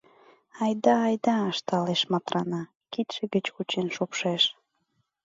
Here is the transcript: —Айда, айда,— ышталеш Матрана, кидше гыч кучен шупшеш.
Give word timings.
—Айда, 0.63 0.95
айда,— 1.07 1.35
ышталеш 1.51 2.01
Матрана, 2.11 2.61
кидше 2.93 3.23
гыч 3.33 3.45
кучен 3.55 3.87
шупшеш. 3.95 4.43